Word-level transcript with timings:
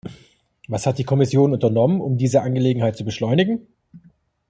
Was 0.67 0.87
hat 0.87 0.97
die 0.97 1.03
Kommission 1.03 1.53
unternommen, 1.53 2.01
um 2.01 2.17
diese 2.17 2.41
Angelegenheit 2.41 2.97
zu 2.97 3.05
beschleunigen? 3.05 3.67